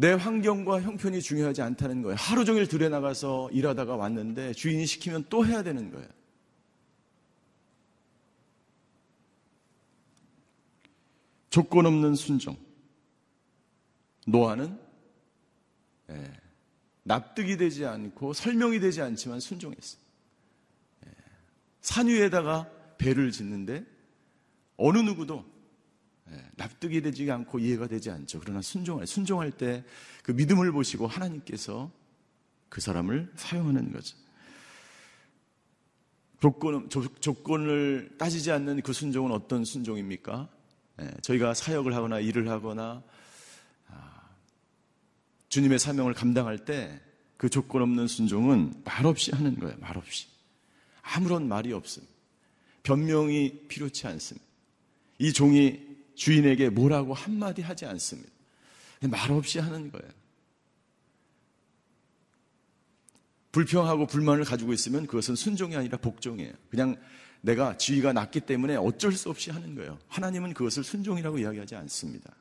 내 0.00 0.14
환경과 0.14 0.80
형편이 0.80 1.20
중요하지 1.20 1.60
않다는 1.60 2.00
거예요. 2.00 2.16
하루 2.18 2.46
종일 2.46 2.66
들에 2.66 2.88
나가서 2.88 3.50
일하다가 3.50 3.96
왔는데 3.96 4.54
주인이 4.54 4.86
시키면 4.86 5.26
또 5.28 5.44
해야 5.44 5.62
되는 5.62 5.90
거예요. 5.90 6.08
조건 11.50 11.84
없는 11.84 12.14
순종. 12.14 12.56
노아는 14.26 14.80
예, 16.08 16.32
납득이 17.02 17.58
되지 17.58 17.84
않고 17.84 18.32
설명이 18.32 18.80
되지 18.80 19.02
않지만 19.02 19.38
순종했어요. 19.38 20.00
예, 21.06 21.10
산 21.82 22.06
위에다가 22.06 22.70
배를 22.96 23.32
짓는데 23.32 23.84
어느 24.78 24.96
누구도 24.96 25.44
예, 25.44 25.60
납득이 26.57 27.01
되지 27.03 27.31
않고 27.31 27.59
이해가 27.59 27.87
되지 27.87 28.11
않죠. 28.11 28.40
그러나 28.40 28.62
순종할 28.62 29.07
순종할 29.07 29.51
때 29.51 29.85
그 30.23 30.33
믿음을 30.33 30.71
보시고 30.71 31.07
하나님께서 31.07 31.90
그 32.69 32.81
사람을 32.81 33.33
사용하는 33.35 33.93
거죠. 33.93 34.16
조건, 36.40 36.88
조건을 36.88 38.14
따지지 38.16 38.51
않는 38.53 38.83
그 38.83 38.93
순종은 38.93 39.33
어떤 39.33 39.64
순종입니까? 39.64 40.49
예, 41.03 41.11
저희가 41.23 41.55
사역을 41.55 41.95
하거나 41.95 42.21
일을 42.21 42.49
하거나 42.49 43.03
아, 43.88 44.23
주님의 45.49 45.79
사명을 45.79 46.14
감당할 46.14 46.64
때 46.64 47.01
그 47.37 47.49
조건 47.49 47.81
없는 47.81 48.07
순종은 48.07 48.83
말없이 48.85 49.31
하는 49.33 49.59
거예요. 49.59 49.75
말없이. 49.81 50.27
아무런 51.01 51.49
말이 51.49 51.73
없습니다. 51.73 52.12
변명이 52.83 53.66
필요치 53.66 54.07
않습니다. 54.07 54.47
이 55.19 55.33
종이 55.33 55.89
주인에게 56.14 56.70
뭐라고 56.70 57.14
한마디 57.14 57.62
하지 57.62 57.87
않습니다. 57.87 58.31
말없이 59.09 59.59
하는 59.59 59.90
거예요. 59.90 60.11
불평하고 63.53 64.07
불만을 64.07 64.44
가지고 64.44 64.73
있으면 64.73 65.07
그것은 65.07 65.35
순종이 65.35 65.75
아니라 65.77 65.99
복종이에요. 65.99 66.53
그냥 66.68 66.96
내가 67.40 67.77
지위가 67.77 68.12
낮기 68.12 68.40
때문에 68.40 68.77
어쩔 68.77 69.12
수 69.12 69.31
없이 69.31 69.51
하는 69.51 69.75
거예요. 69.75 69.99
하나님은 70.09 70.55
그것을 70.55 70.85
순종이라고 70.85 71.38
이야기하지 71.38 71.75
않습니다. 71.77 72.35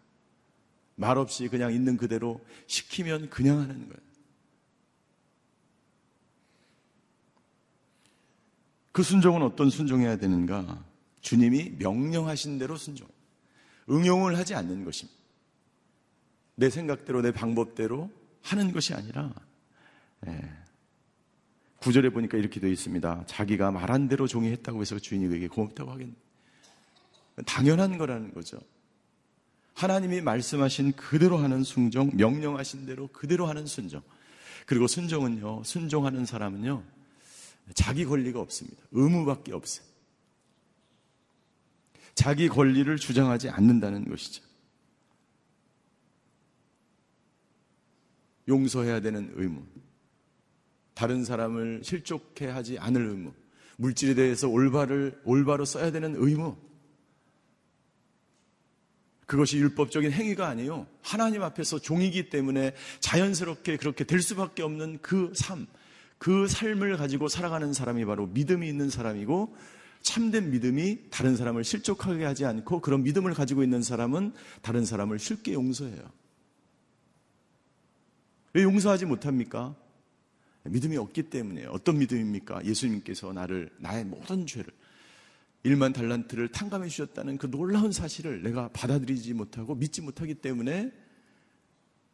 말없이 0.95 1.47
그냥 1.47 1.73
있는 1.73 1.95
그대로 1.95 2.45
시키면 2.67 3.29
그냥 3.29 3.59
하는 3.59 3.87
거예요. 3.87 4.09
그 8.91 9.01
순종은 9.01 9.41
어떤 9.41 9.69
순종해야 9.69 10.17
되는가? 10.17 10.83
주님이 11.21 11.75
명령하신 11.79 12.59
대로 12.59 12.75
순종. 12.75 13.07
응용을 13.89 14.37
하지 14.37 14.55
않는 14.55 14.83
것입니다. 14.85 15.17
내 16.55 16.69
생각대로, 16.69 17.21
내 17.21 17.31
방법대로 17.31 18.11
하는 18.41 18.71
것이 18.71 18.93
아니라, 18.93 19.33
예. 20.27 20.51
구절에 21.77 22.09
보니까 22.09 22.37
이렇게 22.37 22.59
되어 22.59 22.69
있습니다. 22.69 23.23
자기가 23.25 23.71
말한 23.71 24.09
대로 24.09 24.27
종이 24.27 24.51
했다고 24.51 24.81
해서 24.81 24.99
주인이 24.99 25.27
그에게 25.27 25.47
고맙다고 25.47 25.91
하겠네. 25.91 26.13
당연한 27.45 27.97
거라는 27.97 28.33
거죠. 28.33 28.59
하나님이 29.75 30.19
말씀하신 30.19 30.91
그대로 30.93 31.37
하는 31.37 31.63
순종, 31.63 32.11
명령하신 32.13 32.85
대로 32.85 33.07
그대로 33.07 33.47
하는 33.47 33.65
순종. 33.65 34.01
그리고 34.65 34.87
순종은요, 34.87 35.63
순종하는 35.63 36.25
사람은요, 36.25 36.83
자기 37.75 38.03
권리가 38.03 38.41
없습니다. 38.41 38.83
의무밖에 38.91 39.53
없어요. 39.53 39.88
자기 42.19 42.49
권리를 42.49 42.97
주장하지 42.97 43.47
않는다는 43.47 44.03
것이죠. 44.09 44.43
용서해야 48.45 48.99
되는 48.99 49.31
의무. 49.35 49.63
다른 50.93 51.23
사람을 51.23 51.79
실족해 51.81 52.47
하지 52.47 52.77
않을 52.77 53.05
의무. 53.05 53.31
물질에 53.77 54.15
대해서 54.15 54.49
올바를, 54.49 55.21
올바로 55.23 55.63
써야 55.63 55.91
되는 55.91 56.13
의무. 56.17 56.57
그것이 59.25 59.57
율법적인 59.59 60.11
행위가 60.11 60.45
아니에요. 60.49 60.87
하나님 61.01 61.41
앞에서 61.41 61.79
종이기 61.79 62.29
때문에 62.29 62.75
자연스럽게 62.99 63.77
그렇게 63.77 64.03
될 64.03 64.21
수밖에 64.21 64.61
없는 64.61 64.99
그 65.01 65.31
삶, 65.33 65.67
그 66.17 66.49
삶을 66.49 66.97
가지고 66.97 67.29
살아가는 67.29 67.71
사람이 67.71 68.03
바로 68.03 68.27
믿음이 68.27 68.67
있는 68.67 68.89
사람이고 68.89 69.55
참된 70.01 70.51
믿음이 70.51 71.09
다른 71.09 71.35
사람을 71.35 71.63
실족하게 71.63 72.25
하지 72.25 72.45
않고 72.45 72.81
그런 72.81 73.03
믿음을 73.03 73.33
가지고 73.33 73.63
있는 73.63 73.81
사람은 73.81 74.33
다른 74.61 74.85
사람을 74.85 75.19
쉽게 75.19 75.53
용서해요. 75.53 76.01
왜 78.53 78.63
용서하지 78.63 79.05
못합니까? 79.05 79.75
믿음이 80.63 80.97
없기 80.97 81.23
때문에 81.23 81.65
어떤 81.65 81.97
믿음입니까? 81.99 82.65
예수님께서 82.65 83.33
나를 83.33 83.69
나의 83.79 84.05
모든 84.05 84.45
죄를 84.45 84.71
일만 85.63 85.93
달란트를 85.93 86.49
탕감해 86.49 86.87
주셨다는 86.87 87.37
그 87.37 87.49
놀라운 87.51 87.91
사실을 87.91 88.43
내가 88.43 88.69
받아들이지 88.69 89.33
못하고 89.33 89.75
믿지 89.75 90.01
못하기 90.01 90.35
때문에 90.35 90.91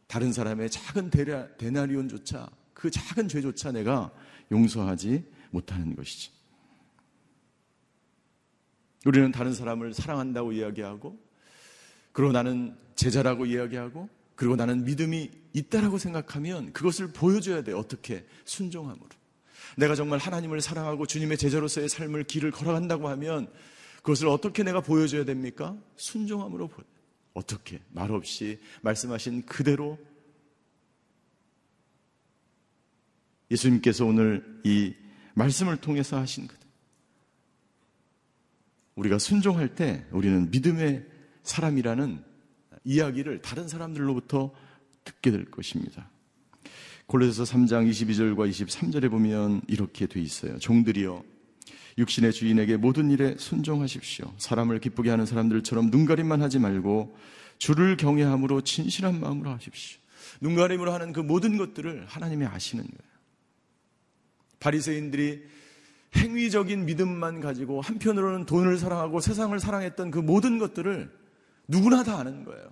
다른 0.07 0.33
사람의 0.33 0.69
작은 0.69 1.11
데나리온조차 1.57 2.49
그 2.73 2.89
작은 2.91 3.27
죄조차 3.27 3.71
내가 3.71 4.11
용서하지 4.51 5.23
못하는 5.51 5.95
것이지. 5.95 6.31
우리는 9.05 9.31
다른 9.31 9.53
사람을 9.53 9.93
사랑한다고 9.93 10.51
이야기하고, 10.51 11.17
그리고 12.11 12.31
나는 12.31 12.75
제자라고 12.95 13.45
이야기하고, 13.45 14.09
그리고 14.35 14.55
나는 14.55 14.83
믿음이 14.83 15.31
있다라고 15.53 15.97
생각하면 15.97 16.73
그것을 16.73 17.07
보여줘야 17.07 17.63
돼. 17.63 17.71
어떻게? 17.71 18.25
순종함으로. 18.43 19.09
내가 19.77 19.95
정말 19.95 20.19
하나님을 20.19 20.61
사랑하고 20.61 21.05
주님의 21.05 21.37
제자로서의 21.37 21.89
삶을 21.89 22.25
길을 22.25 22.51
걸어간다고 22.51 23.09
하면 23.09 23.51
그것을 23.97 24.27
어떻게 24.27 24.63
내가 24.63 24.81
보여줘야 24.81 25.25
됩니까? 25.25 25.75
순종함으로 25.95 26.67
보여. 26.67 26.85
어떻게? 27.33 27.81
말없이 27.89 28.59
말씀하신 28.81 29.45
그대로 29.45 29.97
예수님께서 33.51 34.05
오늘 34.05 34.61
이 34.63 34.93
말씀을 35.33 35.77
통해서 35.77 36.17
하신 36.17 36.47
것. 36.47 36.64
우리가 38.95 39.19
순종할 39.19 39.75
때 39.75 40.05
우리는 40.11 40.49
믿음의 40.51 41.05
사람이라는 41.43 42.23
이야기를 42.83 43.41
다른 43.41 43.67
사람들로부터 43.67 44.53
듣게 45.03 45.31
될 45.31 45.45
것입니다. 45.45 46.09
골로새서 47.07 47.43
3장 47.43 47.89
22절과 47.89 48.49
23절에 48.49 49.09
보면 49.09 49.61
이렇게 49.67 50.07
돼 50.07 50.21
있어요. 50.21 50.57
종들이여 50.57 51.23
육신의 51.97 52.33
주인에게 52.33 52.77
모든 52.77 53.11
일에 53.11 53.35
순종하십시오. 53.37 54.33
사람을 54.37 54.79
기쁘게 54.79 55.09
하는 55.09 55.25
사람들처럼 55.25 55.91
눈가림만 55.91 56.41
하지 56.41 56.59
말고 56.59 57.15
주를 57.57 57.95
경외함으로 57.95 58.61
진실한 58.61 59.19
마음으로 59.19 59.51
하십시오. 59.51 59.99
눈가림으로 60.41 60.91
하는 60.91 61.13
그 61.13 61.19
모든 61.19 61.57
것들을 61.57 62.05
하나님이 62.07 62.45
아시는 62.45 62.83
거예요. 62.83 63.15
바리새인들이 64.59 65.43
행위적인 66.15 66.85
믿음만 66.85 67.41
가지고 67.41 67.81
한편으로는 67.81 68.45
돈을 68.45 68.77
사랑하고 68.77 69.19
세상을 69.19 69.57
사랑했던 69.59 70.11
그 70.11 70.19
모든 70.19 70.57
것들을 70.57 71.11
누구나 71.67 72.03
다 72.03 72.17
아는 72.17 72.43
거예요. 72.45 72.71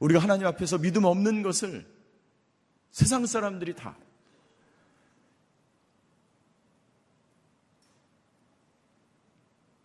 우리가 0.00 0.20
하나님 0.20 0.46
앞에서 0.46 0.78
믿음 0.78 1.04
없는 1.04 1.42
것을 1.42 1.86
세상 2.90 3.26
사람들이 3.26 3.74
다. 3.74 3.96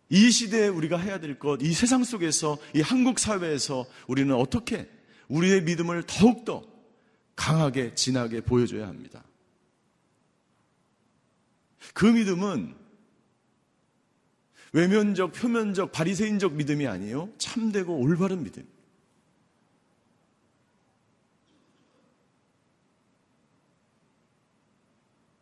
이 0.10 0.30
시대에 0.30 0.68
우리가 0.68 0.98
해야 0.98 1.22
될 1.22 1.40
것, 1.40 1.62
이 1.62 1.72
세상 1.72 2.04
속에서, 2.04 2.58
이 2.76 2.82
한국 2.82 3.18
사회에서 3.18 3.86
우리는 4.08 4.36
어떻게 4.36 4.90
우리의 5.30 5.64
믿음을 5.64 6.04
더욱더 6.06 6.64
강하게, 7.38 7.96
진하게 7.96 8.42
보여줘야 8.42 8.90
합니다. 8.90 9.24
그 11.94 12.06
믿음은 12.06 12.76
외면적, 14.74 15.34
표면적, 15.34 15.92
바리새인적 15.92 16.54
믿음이 16.54 16.88
아니에요. 16.88 17.30
참되고 17.38 17.94
올바른 17.98 18.44
믿음. 18.44 18.66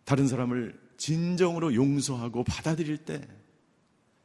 다른 0.03 0.27
사람을 0.27 0.79
진정으로 0.97 1.75
용서하고 1.75 2.43
받아들일 2.43 2.97
때 2.97 3.27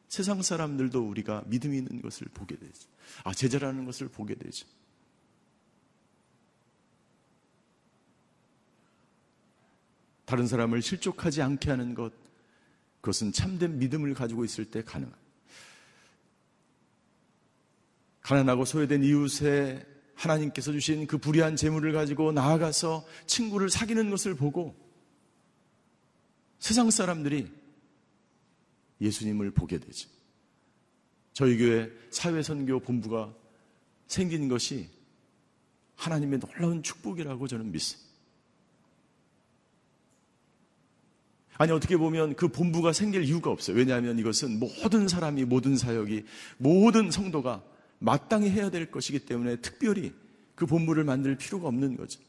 세상 0.08 0.40
사람들도 0.40 1.06
우리가 1.06 1.44
믿음이 1.46 1.76
있는 1.76 2.00
것을 2.00 2.26
보게 2.32 2.56
되죠. 2.56 2.88
아, 3.24 3.34
제자라는 3.34 3.84
것을 3.84 4.08
보게 4.08 4.34
되죠. 4.34 4.66
다른 10.34 10.48
사람을 10.48 10.82
실족하지 10.82 11.42
않게 11.42 11.70
하는 11.70 11.94
것, 11.94 12.12
그것은 13.00 13.30
참된 13.30 13.78
믿음을 13.78 14.14
가지고 14.14 14.44
있을 14.44 14.64
때 14.64 14.82
가능합니다. 14.82 15.22
가난하고 18.20 18.64
소외된 18.64 19.04
이웃에 19.04 19.86
하나님께서 20.16 20.72
주신 20.72 21.06
그 21.06 21.18
불의한 21.18 21.54
재물을 21.54 21.92
가지고 21.92 22.32
나아가서 22.32 23.06
친구를 23.26 23.70
사귀는 23.70 24.10
것을 24.10 24.34
보고 24.34 24.74
세상 26.58 26.90
사람들이 26.90 27.52
예수님을 29.00 29.52
보게 29.52 29.78
되죠. 29.78 30.08
저희 31.32 31.56
교회 31.58 31.92
사회선교 32.10 32.80
본부가 32.80 33.32
생긴 34.08 34.48
것이 34.48 34.90
하나님의 35.94 36.40
놀라운 36.40 36.82
축복이라고 36.82 37.46
저는 37.46 37.70
믿습니다. 37.70 38.13
아니 41.56 41.70
어떻게 41.72 41.96
보면 41.96 42.34
그 42.34 42.48
본부가 42.48 42.92
생길 42.92 43.24
이유가 43.24 43.50
없어요. 43.50 43.76
왜냐하면 43.76 44.18
이것은 44.18 44.58
모든 44.58 45.06
사람이 45.08 45.44
모든 45.44 45.76
사역이 45.76 46.24
모든 46.58 47.10
성도가 47.10 47.62
마땅히 47.98 48.50
해야 48.50 48.70
될 48.70 48.90
것이기 48.90 49.20
때문에 49.20 49.56
특별히 49.56 50.12
그 50.54 50.66
본부를 50.66 51.04
만들 51.04 51.36
필요가 51.36 51.68
없는 51.68 51.96
거죠. 51.96 52.20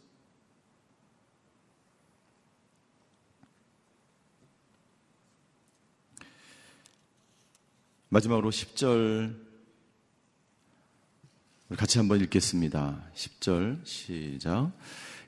마지막으로 8.10 8.50
10절 8.50 9.36
같이 11.76 11.98
한번 11.98 12.22
읽겠습니다. 12.22 13.04
10절 13.14 13.86
시작. 13.86 14.72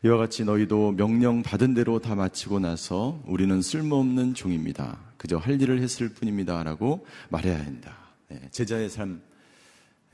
이와 0.05 0.17
같이 0.17 0.43
너희도 0.43 0.91
명령 0.91 1.41
받은 1.41 1.73
대로 1.73 1.99
다 1.99 2.13
마치고 2.13 2.59
나서 2.59 3.19
우리는 3.25 3.61
쓸모없는 3.61 4.35
종입니다. 4.35 4.99
그저 5.17 5.37
할 5.37 5.59
일을 5.59 5.81
했을 5.81 6.09
뿐입니다. 6.09 6.61
라고 6.63 7.07
말해야 7.29 7.57
한다. 7.57 7.97
예, 8.31 8.39
제자의 8.51 8.89
삶, 8.89 9.21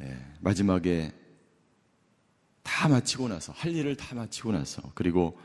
예, 0.01 0.17
마지막에 0.39 1.11
다 2.61 2.87
마치고 2.87 3.27
나서, 3.27 3.51
할 3.51 3.75
일을 3.75 3.97
다 3.97 4.15
마치고 4.15 4.53
나서, 4.53 4.81
그리고 4.95 5.37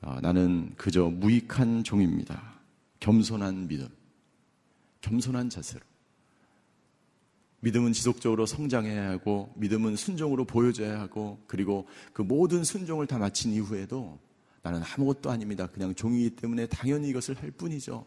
어, 0.00 0.18
나는 0.22 0.72
그저 0.76 1.04
무익한 1.04 1.84
종입니다. 1.84 2.54
겸손한 2.98 3.68
믿음, 3.68 3.88
겸손한 5.02 5.50
자세로. 5.50 5.87
믿음은 7.60 7.92
지속적으로 7.92 8.46
성장해야 8.46 9.10
하고 9.10 9.52
믿음은 9.56 9.96
순종으로 9.96 10.44
보여져야 10.44 11.00
하고 11.00 11.42
그리고 11.46 11.88
그 12.12 12.22
모든 12.22 12.64
순종을 12.64 13.06
다 13.06 13.18
마친 13.18 13.52
이후에도 13.52 14.18
나는 14.62 14.82
아무것도 14.82 15.30
아닙니다. 15.30 15.66
그냥 15.66 15.94
종이기 15.94 16.36
때문에 16.36 16.66
당연히 16.66 17.08
이것을 17.08 17.36
할 17.40 17.50
뿐이죠. 17.50 18.06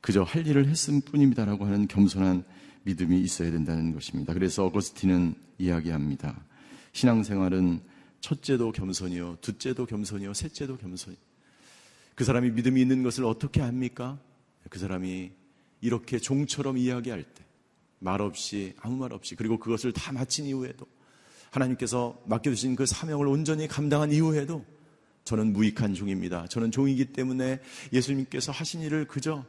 그저 0.00 0.22
할 0.22 0.46
일을 0.46 0.68
했을 0.68 1.00
뿐입니다라고 1.04 1.66
하는 1.66 1.86
겸손한 1.86 2.44
믿음이 2.84 3.20
있어야 3.20 3.50
된다는 3.50 3.92
것입니다. 3.92 4.32
그래서 4.32 4.64
어거스틴은 4.66 5.34
이야기합니다. 5.58 6.42
신앙생활은 6.92 7.80
첫째도 8.20 8.72
겸손이요, 8.72 9.38
둘째도 9.40 9.86
겸손이요, 9.86 10.32
셋째도 10.34 10.78
겸손이. 10.78 11.16
그 12.14 12.24
사람이 12.24 12.50
믿음이 12.50 12.80
있는 12.80 13.02
것을 13.02 13.24
어떻게 13.24 13.60
합니까? 13.60 14.18
그 14.68 14.78
사람이 14.78 15.32
이렇게 15.80 16.18
종처럼 16.18 16.76
이야기할 16.76 17.22
때, 17.22 17.44
말 18.00 18.20
없이 18.20 18.74
아무 18.80 18.96
말 18.96 19.12
없이 19.12 19.36
그리고 19.36 19.58
그것을 19.58 19.92
다 19.92 20.10
마친 20.10 20.46
이후에도 20.46 20.86
하나님께서 21.50 22.20
맡겨주신 22.26 22.74
그 22.76 22.86
사명을 22.86 23.26
온전히 23.28 23.68
감당한 23.68 24.10
이후에도 24.10 24.64
저는 25.24 25.52
무익한 25.52 25.94
종입니다. 25.94 26.46
저는 26.48 26.70
종이기 26.70 27.12
때문에 27.12 27.60
예수님께서 27.92 28.52
하신 28.52 28.80
일을 28.82 29.06
그저 29.06 29.44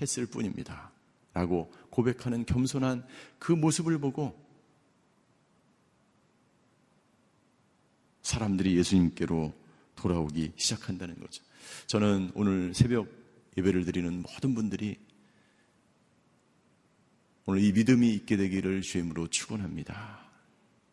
했을 0.00 0.26
뿐입니다. 0.26 0.90
라고 1.34 1.72
고백하는 1.90 2.44
겸손한 2.44 3.06
그 3.38 3.52
모습을 3.52 3.98
보고 3.98 4.38
사람들이 8.22 8.76
예수님께로 8.78 9.52
돌아오기 9.96 10.52
시작한다는 10.56 11.18
거죠. 11.20 11.42
저는 11.86 12.32
오늘 12.34 12.74
새벽 12.74 13.08
예배를 13.56 13.84
드리는 13.84 14.22
모든 14.22 14.54
분들이 14.54 14.96
오늘 17.44 17.62
이 17.62 17.72
믿음이 17.72 18.14
있게 18.14 18.36
되기를 18.36 18.82
주임으로 18.82 19.26
축원합니다. 19.28 20.20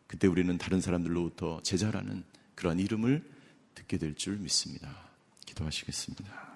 그때 0.06 0.26
우리는 0.26 0.58
다른 0.58 0.80
사람들로부터 0.80 1.62
제자라는 1.62 2.24
그러한 2.56 2.80
이름을 2.80 3.22
듣게 3.74 3.98
될 3.98 4.14
줄 4.14 4.36
믿습니다. 4.38 5.08
기도하시겠습니다. 5.46 6.50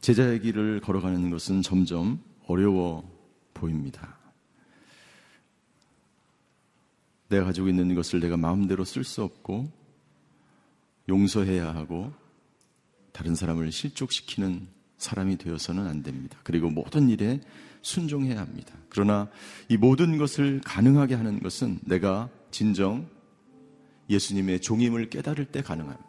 제자의 0.00 0.40
길을 0.40 0.80
걸어가는 0.80 1.28
것은 1.30 1.60
점점 1.60 2.22
어려워 2.46 3.04
보입니다. 3.52 4.18
내가 7.28 7.44
가지고 7.44 7.68
있는 7.68 7.94
것을 7.94 8.20
내가 8.20 8.38
마음대로 8.38 8.84
쓸 8.84 9.04
수 9.04 9.22
없고 9.22 9.70
용서해야 11.08 11.74
하고 11.74 12.12
다른 13.12 13.34
사람을 13.34 13.72
실족시키는 13.72 14.68
사람이 14.96 15.38
되어서는 15.38 15.86
안 15.86 16.02
됩니다. 16.02 16.38
그리고 16.42 16.70
모든 16.70 17.08
일에 17.08 17.40
순종해야 17.82 18.38
합니다. 18.40 18.74
그러나 18.88 19.28
이 19.68 19.76
모든 19.76 20.18
것을 20.18 20.60
가능하게 20.64 21.14
하는 21.14 21.40
것은 21.40 21.80
내가 21.84 22.28
진정 22.50 23.08
예수님의 24.10 24.60
종임을 24.60 25.08
깨달을 25.08 25.46
때 25.46 25.62
가능합니다. 25.62 26.08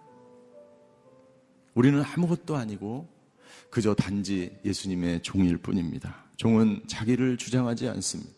우리는 1.74 2.04
아무것도 2.04 2.56
아니고 2.56 3.08
그저 3.70 3.94
단지 3.94 4.58
예수님의 4.66 5.22
종일 5.22 5.58
뿐입니다. 5.58 6.26
종은 6.36 6.82
자기를 6.88 7.38
주장하지 7.38 7.88
않습니다. 7.88 8.32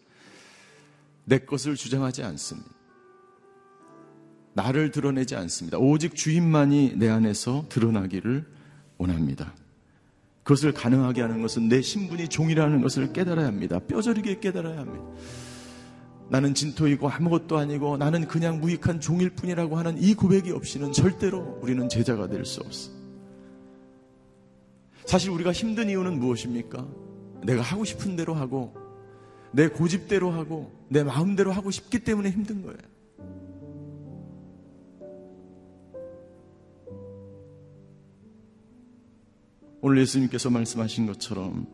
내 1.26 1.40
것을 1.40 1.76
주장하지 1.76 2.24
않습니다. 2.24 2.70
나를 4.54 4.92
드러내지 4.92 5.36
않습니다. 5.36 5.78
오직 5.80 6.16
주인만이 6.16 6.94
내 6.98 7.10
안에서 7.10 7.66
드러나기를 7.70 8.46
원합니다. 9.04 9.54
그것을 10.44 10.74
가능하게 10.74 11.22
하는 11.22 11.42
것은 11.42 11.70
내 11.70 11.82
신분이 11.82 12.28
종이라는 12.28 12.82
것을 12.82 13.14
깨달아야 13.14 13.48
합니다. 13.48 13.80
뼈저리게 13.80 14.40
깨달아야 14.40 14.80
합니다. 14.80 15.06
나는 16.30 16.54
진토이고 16.54 17.10
아무것도 17.10 17.58
아니고 17.58 17.98
나는 17.98 18.28
그냥 18.28 18.60
무익한 18.60 19.00
종일 19.00 19.30
뿐이라고 19.30 19.78
하는 19.78 20.02
이 20.02 20.14
고백이 20.16 20.52
없이는 20.52 20.92
절대로 20.92 21.60
우리는 21.62 21.88
제자가 21.88 22.28
될 22.28 22.46
수 22.46 22.62
없어. 22.62 22.92
사실 25.06 25.32
우리가 25.32 25.52
힘든 25.52 25.90
이유는 25.90 26.20
무엇입니까? 26.20 26.88
내가 27.44 27.62
하고 27.62 27.84
싶은 27.84 28.16
대로 28.16 28.34
하고 28.34 28.74
내 29.52 29.68
고집대로 29.68 30.32
하고 30.32 30.72
내 30.88 31.04
마음대로 31.04 31.52
하고 31.52 31.72
싶기 31.72 32.00
때문에 32.00 32.30
힘든 32.32 32.64
거예요. 32.64 32.78
오늘 39.84 40.00
예수님께서 40.00 40.50
말씀하신 40.50 41.06
것처럼 41.06 41.68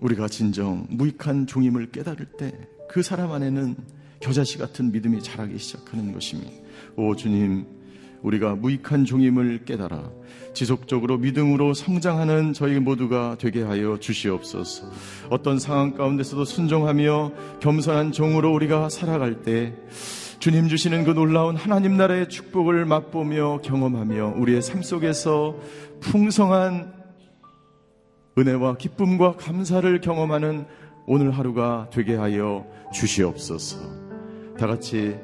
우리가 0.00 0.28
진정 0.28 0.86
무익한 0.90 1.46
종임을 1.46 1.90
깨달을 1.90 2.26
때 2.36 2.74
그 2.94 3.02
사람 3.02 3.32
안에는 3.32 3.74
겨자씨 4.20 4.56
같은 4.56 4.92
믿음이 4.92 5.20
자라기 5.20 5.58
시작하는 5.58 6.12
것입니다. 6.12 6.52
오 6.96 7.16
주님, 7.16 7.66
우리가 8.22 8.54
무익한 8.54 9.04
종임을 9.04 9.64
깨달아 9.64 10.10
지속적으로 10.54 11.18
믿음으로 11.18 11.74
성장하는 11.74 12.52
저희 12.52 12.78
모두가 12.78 13.36
되게 13.38 13.62
하여 13.62 13.98
주시옵소서. 13.98 14.90
어떤 15.28 15.58
상황 15.58 15.94
가운데서도 15.94 16.44
순종하며 16.44 17.32
겸손한 17.60 18.12
종으로 18.12 18.54
우리가 18.54 18.88
살아갈 18.88 19.42
때 19.42 19.74
주님 20.38 20.68
주시는 20.68 21.04
그 21.04 21.10
놀라운 21.10 21.56
하나님 21.56 21.96
나라의 21.96 22.28
축복을 22.28 22.84
맛보며 22.84 23.60
경험하며 23.62 24.34
우리의 24.36 24.62
삶 24.62 24.82
속에서 24.82 25.56
풍성한 26.00 26.92
은혜와 28.36 28.76
기쁨과 28.76 29.36
감사를 29.36 30.00
경험하는 30.00 30.66
오늘 31.06 31.30
하루가 31.30 31.88
되게 31.90 32.16
하여 32.16 32.66
주시옵소서. 32.92 33.78
다 34.58 34.66
같이 34.66 35.16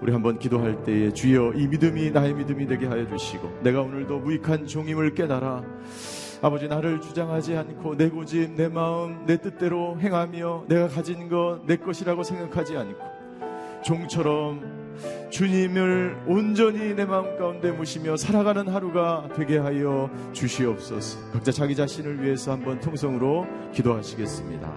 우리 0.00 0.12
한번 0.12 0.38
기도할 0.38 0.82
때에 0.84 1.12
주여 1.12 1.52
이 1.56 1.66
믿음이 1.66 2.10
나의 2.10 2.34
믿음이 2.34 2.66
되게 2.66 2.86
하여 2.86 3.06
주시고 3.06 3.60
내가 3.62 3.80
오늘도 3.82 4.18
무익한 4.20 4.66
종임을 4.66 5.14
깨달아 5.14 5.64
아버지 6.42 6.68
나를 6.68 7.00
주장하지 7.00 7.56
않고 7.56 7.96
내 7.96 8.08
고집 8.08 8.52
내 8.52 8.68
마음 8.68 9.24
내 9.24 9.40
뜻대로 9.40 9.98
행하며 9.98 10.64
내가 10.68 10.88
가진 10.88 11.28
것 11.28 11.60
내 11.66 11.76
것이라고 11.76 12.22
생각하지 12.22 12.76
않고 12.76 13.13
종처럼 13.84 14.84
주님을 15.30 16.24
온전히 16.26 16.94
내 16.94 17.04
마음 17.04 17.36
가운데 17.36 17.70
모시며 17.70 18.16
살아가는 18.16 18.66
하루가 18.68 19.28
되게 19.36 19.58
하여 19.58 20.08
주시옵소서. 20.32 21.32
각자 21.32 21.52
자기 21.52 21.74
자신을 21.74 22.22
위해서 22.22 22.52
한번 22.52 22.80
통성으로 22.80 23.46
기도하시겠습니다. 23.72 24.72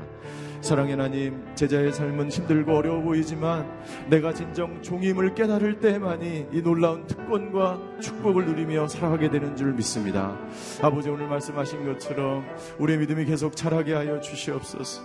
사랑의 0.61 0.91
하나님, 0.91 1.43
제자의 1.55 1.93
삶은 1.93 2.29
힘들고 2.29 2.75
어려워 2.75 3.01
보이지만 3.01 3.69
내가 4.09 4.33
진정 4.33 4.81
종임을 4.81 5.35
깨달을 5.35 5.79
때만이 5.79 6.47
이 6.51 6.61
놀라운 6.61 7.05
특권과 7.07 7.79
축복을 8.01 8.45
누리며 8.45 8.87
살아가게 8.87 9.29
되는 9.29 9.55
줄 9.55 9.73
믿습니다. 9.73 10.37
아버지 10.81 11.09
오늘 11.09 11.27
말씀하신 11.27 11.85
것처럼 11.85 12.45
우리의 12.79 12.99
믿음이 12.99 13.25
계속 13.25 13.55
자라게 13.55 13.93
하여 13.93 14.19
주시옵소서. 14.19 15.01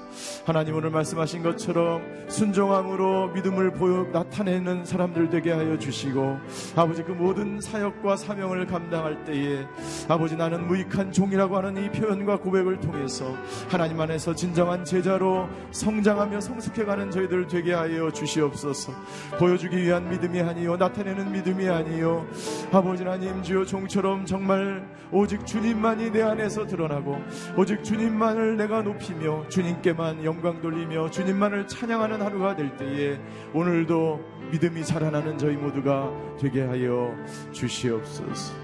하나님 0.47 0.77
오늘 0.77 0.91
말씀하신 0.91 1.43
것처럼 1.43 2.03
순종함으로 2.29 3.29
믿음을 3.29 3.73
보여 3.73 4.05
나타내는 4.13 4.85
사람들 4.85 5.31
되게 5.31 5.53
하여 5.53 5.79
주시고 5.79 6.39
아버지 6.77 7.03
그 7.03 7.13
모든 7.13 7.61
사역과 7.61 8.17
사명을 8.17 8.67
감당할 8.67 9.25
때에 9.25 9.67
아버지 10.09 10.37
나는 10.37 10.67
무익한 10.67 11.13
종이라고 11.13 11.57
하는 11.57 11.85
이 11.85 11.91
표현과 11.91 12.39
고백을 12.39 12.81
통해서 12.81 13.37
하나님 13.69 14.01
안에서 14.01 14.35
진정한 14.35 14.85
제자로 14.85 15.42
성장하며 15.71 16.41
성숙해가는 16.41 17.11
저희들 17.11 17.47
되게 17.47 17.73
하여 17.73 18.11
주시옵소서. 18.11 18.93
보여주기 19.39 19.83
위한 19.83 20.09
믿음이 20.09 20.41
아니요 20.41 20.77
나타내는 20.77 21.33
믿음이 21.33 21.69
아니요 21.69 22.27
아버지 22.73 23.05
하나님 23.05 23.43
주여 23.43 23.65
종처럼 23.65 24.27
정말 24.27 24.89
오직 25.11 25.45
주님만이 25.47 26.11
내 26.11 26.23
안에서 26.23 26.67
드러나고 26.67 27.19
오직 27.57 27.85
주님만을 27.85 28.57
내가 28.57 28.83
높이며 28.83 29.49
주님께만 29.49 30.25
영광 30.25 30.61
돌리며 30.61 31.11
주님만을 31.11 31.67
찬양하는 31.69 32.23
하루가 32.23 32.57
될 32.57 32.77
때에 32.77 33.19
오늘도 33.55 34.21
믿음이 34.53 34.85
자라나는 34.85 35.39
저희 35.39 35.57
모두가 35.57 36.11
되게 36.39 36.63
하여 36.63 37.15
주시옵소서. 37.53 38.55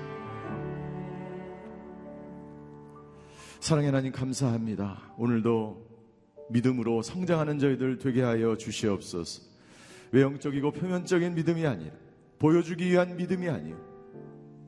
사랑의 3.60 3.90
하나님 3.90 4.12
감사합니다. 4.12 5.14
오늘도 5.18 5.87
믿음으로 6.50 7.02
성장하는 7.02 7.58
저희들 7.58 7.98
되게 7.98 8.22
하여 8.22 8.56
주시옵소서. 8.56 9.42
외형적이고 10.12 10.72
표면적인 10.72 11.34
믿음이 11.34 11.66
아니라 11.66 11.92
보여주기 12.38 12.88
위한 12.90 13.16
믿음이 13.16 13.48
아니요. 13.48 13.76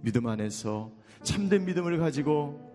믿음 0.02 0.26
안에서 0.26 0.90
참된 1.22 1.64
믿음을 1.64 1.98
가지고 1.98 2.70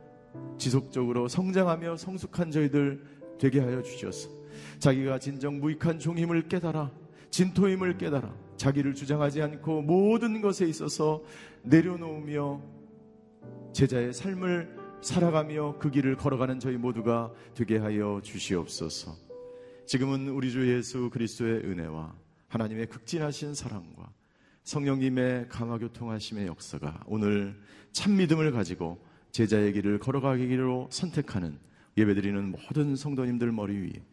지속적으로 0.57 1.27
성장하며 1.27 1.97
성숙한 1.97 2.51
저희들 2.51 3.03
되게 3.39 3.59
하여 3.59 3.81
주셔서 3.81 4.29
자기가 4.79 5.19
진정 5.19 5.59
무익한 5.59 5.99
종임을 5.99 6.47
깨달아 6.47 6.91
진토임을 7.29 7.97
깨달아 7.97 8.33
자기를 8.57 8.93
주장하지 8.93 9.41
않고 9.41 9.81
모든 9.81 10.41
것에 10.41 10.65
있어서 10.65 11.23
내려놓으며 11.63 12.61
제자의 13.73 14.13
삶을 14.13 14.74
살아가며 15.01 15.77
그 15.79 15.91
길을 15.91 16.15
걸어가는 16.15 16.59
저희 16.59 16.77
모두가 16.77 17.31
되게 17.53 17.77
하여 17.77 18.19
주시옵소서. 18.23 19.15
지금은 19.85 20.29
우리 20.29 20.51
주 20.51 20.73
예수 20.73 21.09
그리스도의 21.11 21.65
은혜와 21.65 22.15
하나님의 22.47 22.87
극진하신 22.87 23.53
사랑과 23.53 24.11
성령님의 24.63 25.47
강화 25.49 25.77
교통하심의 25.77 26.47
역사가 26.47 27.03
오늘 27.05 27.55
참 27.91 28.17
믿음을 28.17 28.51
가지고 28.51 28.99
제자의 29.31 29.73
길을 29.73 29.99
걸어가기로 29.99 30.89
선택하는 30.91 31.59
예배드리는 31.97 32.51
모든 32.51 32.95
성도님들 32.95 33.51
머리 33.51 33.77
위에 33.77 34.03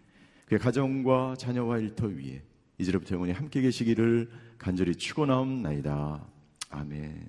그 0.47 0.59
가정과 0.59 1.37
자녀와 1.39 1.79
일터 1.79 2.07
위에 2.07 2.43
이제부터 2.79 3.15
영원히 3.15 3.33
함께 3.33 3.61
계시기를 3.63 4.31
간절히 4.59 4.95
축원하옵나이다. 4.95 6.27
아멘. 6.71 7.29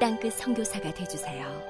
땅끝 0.00 0.32
성교사가 0.32 0.92
되주세요 0.94 1.69